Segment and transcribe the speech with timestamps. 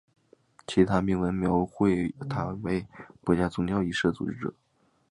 [0.65, 2.87] 其他铭文描绘他为
[3.23, 4.51] 国家宗教仪式的组织者。